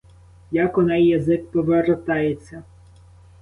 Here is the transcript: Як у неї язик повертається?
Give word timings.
Як 0.51 0.77
у 0.77 0.81
неї 0.81 1.07
язик 1.07 1.51
повертається? 1.51 2.63